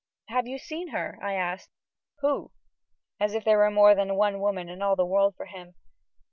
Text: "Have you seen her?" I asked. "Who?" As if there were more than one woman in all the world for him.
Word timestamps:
"Have 0.29 0.47
you 0.47 0.57
seen 0.57 0.87
her?" 0.87 1.19
I 1.21 1.35
asked. 1.35 1.69
"Who?" 2.21 2.49
As 3.19 3.35
if 3.35 3.43
there 3.43 3.59
were 3.59 3.69
more 3.69 3.93
than 3.93 4.15
one 4.15 4.39
woman 4.39 4.67
in 4.67 4.81
all 4.81 4.95
the 4.95 5.05
world 5.05 5.35
for 5.37 5.45
him. 5.45 5.75